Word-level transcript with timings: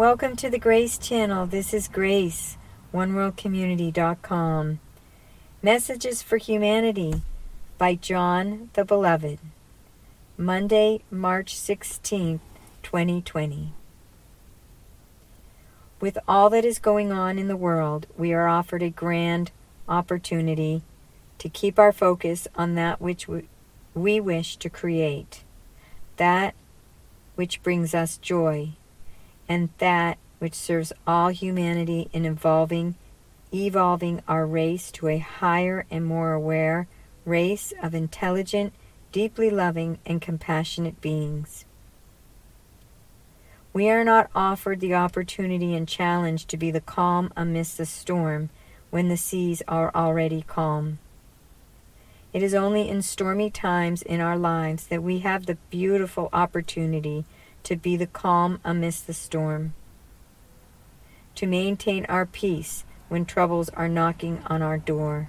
Welcome 0.00 0.34
to 0.36 0.48
the 0.48 0.58
Grace 0.58 0.96
Channel. 0.96 1.44
This 1.44 1.74
is 1.74 1.86
Grace, 1.86 2.56
OneWorldCommunity.com. 2.94 4.80
Messages 5.60 6.22
for 6.22 6.38
Humanity 6.38 7.20
by 7.76 7.96
John 7.96 8.70
the 8.72 8.86
Beloved. 8.86 9.38
Monday, 10.38 11.02
March 11.10 11.54
16th, 11.54 12.40
2020. 12.82 13.74
With 16.00 16.16
all 16.26 16.48
that 16.48 16.64
is 16.64 16.78
going 16.78 17.12
on 17.12 17.38
in 17.38 17.48
the 17.48 17.54
world, 17.54 18.06
we 18.16 18.32
are 18.32 18.48
offered 18.48 18.82
a 18.82 18.88
grand 18.88 19.50
opportunity 19.86 20.80
to 21.36 21.50
keep 21.50 21.78
our 21.78 21.92
focus 21.92 22.48
on 22.54 22.74
that 22.74 23.02
which 23.02 23.28
we 23.94 24.18
wish 24.18 24.56
to 24.56 24.70
create, 24.70 25.44
that 26.16 26.54
which 27.34 27.62
brings 27.62 27.94
us 27.94 28.16
joy 28.16 28.72
and 29.50 29.68
that 29.78 30.16
which 30.38 30.54
serves 30.54 30.92
all 31.06 31.28
humanity 31.28 32.08
in 32.12 32.24
evolving 32.24 32.94
evolving 33.52 34.22
our 34.28 34.46
race 34.46 34.92
to 34.92 35.08
a 35.08 35.18
higher 35.18 35.84
and 35.90 36.06
more 36.06 36.32
aware 36.32 36.86
race 37.24 37.72
of 37.82 37.92
intelligent, 37.92 38.72
deeply 39.10 39.50
loving 39.50 39.98
and 40.06 40.22
compassionate 40.22 41.00
beings. 41.00 41.64
We 43.72 43.90
are 43.90 44.04
not 44.04 44.30
offered 44.36 44.78
the 44.78 44.94
opportunity 44.94 45.74
and 45.74 45.88
challenge 45.88 46.46
to 46.46 46.56
be 46.56 46.70
the 46.70 46.80
calm 46.80 47.32
amidst 47.36 47.76
the 47.76 47.86
storm 47.86 48.50
when 48.90 49.08
the 49.08 49.16
seas 49.16 49.64
are 49.66 49.90
already 49.96 50.42
calm. 50.46 51.00
It 52.32 52.44
is 52.44 52.54
only 52.54 52.88
in 52.88 53.02
stormy 53.02 53.50
times 53.50 54.02
in 54.02 54.20
our 54.20 54.38
lives 54.38 54.86
that 54.86 55.02
we 55.02 55.18
have 55.20 55.46
the 55.46 55.58
beautiful 55.70 56.28
opportunity 56.32 57.24
to 57.64 57.76
be 57.76 57.96
the 57.96 58.06
calm 58.06 58.60
amidst 58.64 59.06
the 59.06 59.14
storm, 59.14 59.74
to 61.34 61.46
maintain 61.46 62.04
our 62.06 62.26
peace 62.26 62.84
when 63.08 63.24
troubles 63.24 63.68
are 63.70 63.88
knocking 63.88 64.42
on 64.46 64.62
our 64.62 64.78
door, 64.78 65.28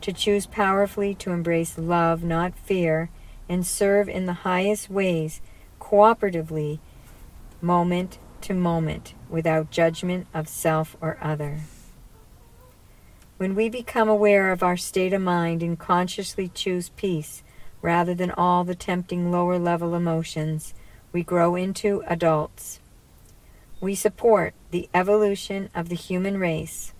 to 0.00 0.12
choose 0.12 0.46
powerfully 0.46 1.14
to 1.14 1.30
embrace 1.30 1.78
love, 1.78 2.22
not 2.22 2.58
fear, 2.58 3.10
and 3.48 3.66
serve 3.66 4.08
in 4.08 4.26
the 4.26 4.32
highest 4.44 4.90
ways, 4.90 5.40
cooperatively, 5.80 6.78
moment 7.60 8.18
to 8.40 8.54
moment, 8.54 9.14
without 9.28 9.70
judgment 9.70 10.26
of 10.34 10.48
self 10.48 10.96
or 11.00 11.16
other. 11.20 11.60
When 13.38 13.54
we 13.54 13.68
become 13.68 14.08
aware 14.08 14.52
of 14.52 14.62
our 14.62 14.76
state 14.76 15.12
of 15.12 15.22
mind 15.22 15.62
and 15.62 15.78
consciously 15.78 16.48
choose 16.48 16.90
peace 16.90 17.42
rather 17.80 18.14
than 18.14 18.30
all 18.30 18.62
the 18.62 18.74
tempting 18.74 19.32
lower 19.32 19.58
level 19.58 19.94
emotions, 19.94 20.74
we 21.12 21.22
grow 21.22 21.54
into 21.54 22.02
adults. 22.06 22.80
We 23.80 23.94
support 23.94 24.54
the 24.70 24.88
evolution 24.94 25.68
of 25.74 25.88
the 25.88 25.94
human 25.94 26.38
race 26.38 26.94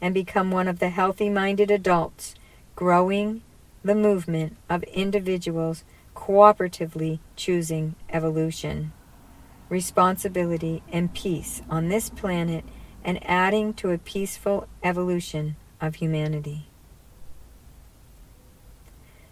and 0.00 0.12
become 0.12 0.50
one 0.50 0.68
of 0.68 0.78
the 0.78 0.90
healthy 0.90 1.30
minded 1.30 1.70
adults, 1.70 2.34
growing 2.74 3.42
the 3.82 3.94
movement 3.94 4.56
of 4.68 4.82
individuals 4.84 5.84
cooperatively 6.14 7.20
choosing 7.36 7.94
evolution, 8.10 8.92
responsibility, 9.68 10.82
and 10.92 11.14
peace 11.14 11.62
on 11.70 11.88
this 11.88 12.10
planet 12.10 12.64
and 13.04 13.24
adding 13.28 13.72
to 13.74 13.90
a 13.90 13.98
peaceful 13.98 14.66
evolution 14.82 15.56
of 15.80 15.96
humanity. 15.96 16.66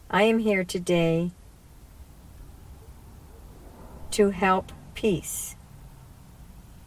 I 0.09 0.23
am 0.23 0.39
here 0.39 0.63
today 0.63 1.33
to 4.15 4.31
help 4.31 4.71
peace 4.95 5.57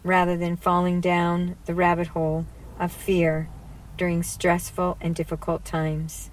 rather 0.02 0.38
than 0.38 0.56
falling 0.56 1.02
down 1.02 1.58
the 1.66 1.75
rabbit 1.75 2.08
hole 2.08 2.45
of 2.80 2.89
fear 2.89 3.50
during 3.97 4.23
stressful 4.23 4.97
and 5.02 5.14
difficult 5.14 5.66
times. 5.66 6.29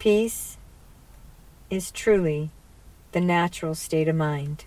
Peace 0.00 0.58
is 1.70 1.92
truly 1.92 2.50
the 3.12 3.20
natural 3.20 3.76
state 3.76 4.08
of 4.08 4.16
mind 4.16 4.64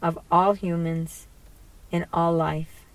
of 0.00 0.18
all 0.30 0.54
humans 0.54 1.26
in 1.90 2.06
all 2.14 2.32
life. 2.32 2.86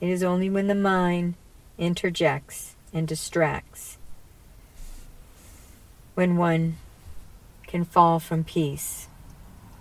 It 0.00 0.08
is 0.08 0.22
only 0.22 0.48
when 0.48 0.68
the 0.68 0.74
mind 0.74 1.34
interjects 1.76 2.76
and 2.94 3.06
distracts 3.06 3.95
when 6.16 6.34
one 6.38 6.78
can 7.66 7.84
fall 7.84 8.18
from 8.18 8.42
peace 8.42 9.06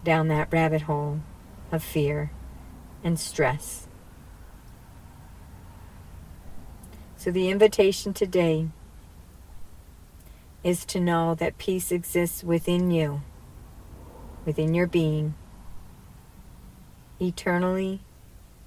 down 0.04 0.28
that 0.28 0.52
rabbit 0.52 0.82
hole 0.82 1.22
of 1.72 1.82
fear 1.82 2.30
and 3.06 3.18
stress. 3.18 3.88
So, 7.16 7.32
the 7.32 7.50
invitation 7.50 8.14
today 8.14 8.68
is 10.62 10.84
to 10.86 11.00
know 11.00 11.36
that 11.36 11.58
peace 11.58 11.90
exists 11.90 12.44
within 12.44 12.92
you, 12.92 13.22
within 14.46 14.74
your 14.74 14.88
being, 14.88 15.36
eternally, 17.22 18.02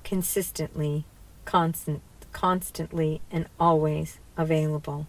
consistently, 0.04 1.04
constant, 1.44 2.00
constantly, 2.32 3.20
and 3.30 3.46
always 3.60 4.20
available 4.38 5.06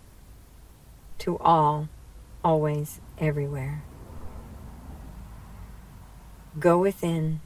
to 1.20 1.38
all 1.38 1.88
always, 2.44 3.00
everywhere. 3.18 3.84
Go 6.58 6.78
within, 6.80 7.42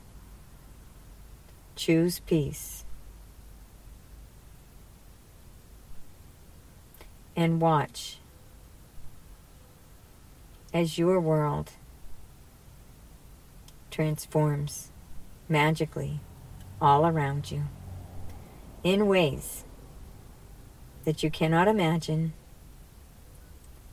choose 1.75 2.19
peace, 2.19 2.85
and 7.35 7.59
watch 7.59 8.17
as 10.73 10.97
your 10.97 11.19
world 11.19 11.71
transforms 13.91 14.89
magically 15.47 16.19
all 16.81 17.05
around 17.05 17.51
you 17.51 17.63
in 18.83 19.07
ways 19.07 19.63
that 21.05 21.21
you 21.21 21.29
cannot 21.29 21.67
imagine 21.67 22.33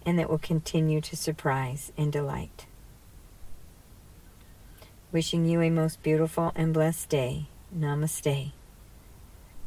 and 0.05 0.19
that 0.19 0.31
will 0.31 0.39
continue 0.39 1.01
to 1.01 1.17
surprise 1.17 1.93
and 1.97 2.13
delight. 2.13 2.67
Wishing 5.13 5.45
you 5.45 5.61
a 5.61 5.71
most 5.71 6.03
beautiful 6.03 6.53
and 6.55 6.73
blessed 6.73 7.09
day. 7.09 7.47
Namaste. 7.77 8.53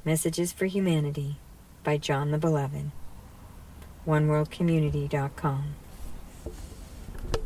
Messages 0.05 0.51
for 0.51 0.65
Humanity 0.65 1.37
by 1.83 1.97
John 1.97 2.31
the 2.31 2.37
Beloved. 2.37 2.91
OneWorldCommunity.com. 4.07 5.75